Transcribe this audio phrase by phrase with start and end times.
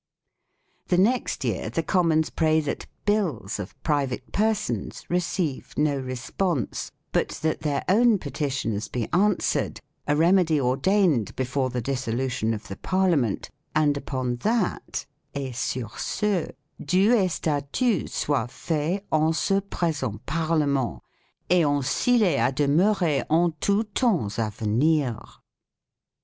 [0.87, 7.29] The next year the Commons pray that" bills" of private persons receive no response, but
[7.43, 13.51] that their own petitions be answered, a remedy ordained before the dissolution of the Parliament,
[13.75, 16.47] and upon that" et sur ce
[16.83, 21.03] due Estatut soit fait en ce present Parlement,
[21.51, 25.21] et enseale a demurrer en tout temps a venir".